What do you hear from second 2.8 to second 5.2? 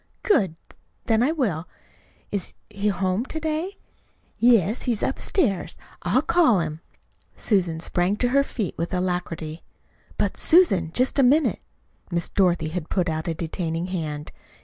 he at home to day?" "Yes, he's